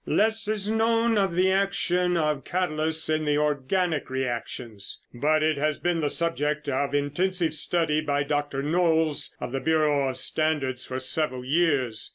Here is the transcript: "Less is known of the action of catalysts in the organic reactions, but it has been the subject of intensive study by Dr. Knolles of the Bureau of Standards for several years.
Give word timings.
"Less 0.07 0.47
is 0.47 0.67
known 0.67 1.15
of 1.15 1.35
the 1.35 1.51
action 1.51 2.17
of 2.17 2.43
catalysts 2.43 3.07
in 3.07 3.23
the 3.23 3.37
organic 3.37 4.09
reactions, 4.09 5.03
but 5.13 5.43
it 5.43 5.59
has 5.59 5.77
been 5.77 6.01
the 6.01 6.09
subject 6.09 6.67
of 6.67 6.95
intensive 6.95 7.53
study 7.53 8.01
by 8.01 8.23
Dr. 8.23 8.63
Knolles 8.63 9.35
of 9.39 9.51
the 9.51 9.59
Bureau 9.59 10.09
of 10.09 10.17
Standards 10.17 10.87
for 10.87 10.97
several 10.97 11.45
years. 11.45 12.09